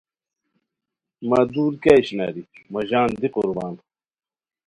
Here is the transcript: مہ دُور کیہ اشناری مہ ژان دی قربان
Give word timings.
مہ 1.27 1.39
دُور 1.53 1.73
کیہ 1.83 1.95
اشناری 2.01 2.43
مہ 2.71 2.81
ژان 2.89 3.09
دی 3.19 3.27
قربان 3.33 3.75